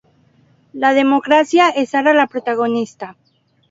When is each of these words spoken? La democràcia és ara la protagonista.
La 0.85 0.91
democràcia 0.99 1.69
és 1.85 1.97
ara 2.03 2.19
la 2.23 2.29
protagonista. 2.35 3.17